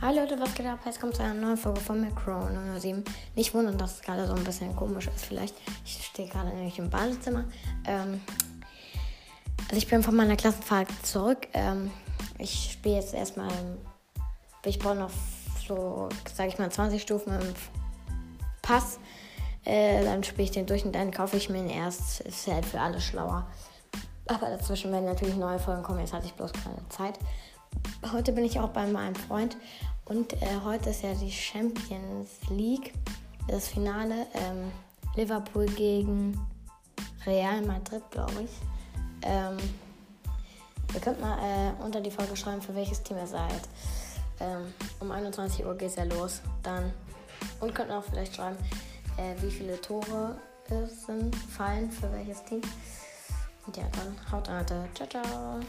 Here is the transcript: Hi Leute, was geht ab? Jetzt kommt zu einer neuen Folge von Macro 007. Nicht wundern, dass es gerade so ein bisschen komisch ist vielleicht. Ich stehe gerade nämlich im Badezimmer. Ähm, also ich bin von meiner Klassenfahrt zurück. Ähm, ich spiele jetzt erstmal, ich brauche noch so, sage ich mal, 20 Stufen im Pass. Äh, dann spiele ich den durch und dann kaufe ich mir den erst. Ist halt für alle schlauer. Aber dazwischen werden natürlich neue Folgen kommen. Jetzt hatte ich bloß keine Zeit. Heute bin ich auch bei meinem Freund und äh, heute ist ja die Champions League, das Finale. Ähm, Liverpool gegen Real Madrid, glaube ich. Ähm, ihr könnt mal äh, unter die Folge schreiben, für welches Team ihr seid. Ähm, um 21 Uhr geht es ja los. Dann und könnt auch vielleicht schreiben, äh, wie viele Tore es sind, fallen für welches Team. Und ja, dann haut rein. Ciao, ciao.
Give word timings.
Hi 0.00 0.14
Leute, 0.14 0.38
was 0.38 0.54
geht 0.54 0.64
ab? 0.64 0.78
Jetzt 0.84 1.00
kommt 1.00 1.16
zu 1.16 1.24
einer 1.24 1.34
neuen 1.34 1.56
Folge 1.56 1.80
von 1.80 2.00
Macro 2.00 2.48
007. 2.78 3.02
Nicht 3.34 3.52
wundern, 3.52 3.76
dass 3.78 3.94
es 3.94 4.00
gerade 4.00 4.28
so 4.28 4.32
ein 4.32 4.44
bisschen 4.44 4.76
komisch 4.76 5.08
ist 5.08 5.24
vielleicht. 5.24 5.56
Ich 5.84 6.04
stehe 6.04 6.28
gerade 6.28 6.50
nämlich 6.50 6.78
im 6.78 6.88
Badezimmer. 6.88 7.46
Ähm, 7.84 8.20
also 9.64 9.76
ich 9.76 9.88
bin 9.88 10.04
von 10.04 10.14
meiner 10.14 10.36
Klassenfahrt 10.36 10.86
zurück. 11.02 11.48
Ähm, 11.52 11.90
ich 12.38 12.74
spiele 12.74 12.94
jetzt 12.94 13.12
erstmal, 13.12 13.50
ich 14.64 14.78
brauche 14.78 14.94
noch 14.94 15.10
so, 15.66 16.08
sage 16.32 16.50
ich 16.50 16.58
mal, 16.60 16.70
20 16.70 17.02
Stufen 17.02 17.32
im 17.32 17.54
Pass. 18.62 19.00
Äh, 19.64 20.04
dann 20.04 20.22
spiele 20.22 20.44
ich 20.44 20.52
den 20.52 20.66
durch 20.66 20.84
und 20.84 20.94
dann 20.94 21.10
kaufe 21.10 21.36
ich 21.36 21.50
mir 21.50 21.58
den 21.58 21.70
erst. 21.70 22.20
Ist 22.20 22.46
halt 22.46 22.66
für 22.66 22.80
alle 22.80 23.00
schlauer. 23.00 23.48
Aber 24.28 24.48
dazwischen 24.48 24.92
werden 24.92 25.06
natürlich 25.06 25.34
neue 25.34 25.58
Folgen 25.58 25.82
kommen. 25.82 25.98
Jetzt 25.98 26.12
hatte 26.12 26.26
ich 26.26 26.34
bloß 26.34 26.52
keine 26.52 26.88
Zeit. 26.88 27.18
Heute 28.12 28.32
bin 28.32 28.44
ich 28.44 28.58
auch 28.60 28.70
bei 28.70 28.86
meinem 28.86 29.14
Freund 29.14 29.56
und 30.04 30.32
äh, 30.34 30.46
heute 30.64 30.90
ist 30.90 31.02
ja 31.02 31.14
die 31.14 31.30
Champions 31.30 32.30
League, 32.50 32.94
das 33.48 33.68
Finale. 33.68 34.26
Ähm, 34.34 34.70
Liverpool 35.16 35.66
gegen 35.66 36.38
Real 37.26 37.60
Madrid, 37.62 38.02
glaube 38.10 38.44
ich. 38.44 38.50
Ähm, 39.22 39.56
ihr 40.94 41.00
könnt 41.00 41.20
mal 41.20 41.38
äh, 41.38 41.82
unter 41.82 42.00
die 42.00 42.10
Folge 42.10 42.36
schreiben, 42.36 42.62
für 42.62 42.74
welches 42.74 43.02
Team 43.02 43.18
ihr 43.18 43.26
seid. 43.26 43.68
Ähm, 44.40 44.72
um 45.00 45.10
21 45.10 45.66
Uhr 45.66 45.74
geht 45.76 45.90
es 45.90 45.96
ja 45.96 46.04
los. 46.04 46.40
Dann 46.62 46.92
und 47.60 47.74
könnt 47.74 47.90
auch 47.90 48.04
vielleicht 48.04 48.36
schreiben, 48.36 48.56
äh, 49.16 49.34
wie 49.42 49.50
viele 49.50 49.80
Tore 49.80 50.36
es 50.70 51.06
sind, 51.06 51.34
fallen 51.34 51.90
für 51.90 52.12
welches 52.12 52.44
Team. 52.44 52.62
Und 53.66 53.76
ja, 53.76 53.84
dann 53.92 54.32
haut 54.32 54.48
rein. 54.48 54.64
Ciao, 54.94 55.08
ciao. 55.08 55.60